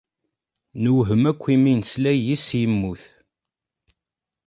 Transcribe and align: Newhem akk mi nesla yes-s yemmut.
Newhem 0.81 1.23
akk 1.31 1.43
mi 1.61 1.73
nesla 1.79 2.11
yes-s 2.15 2.49
yemmut. 2.59 3.03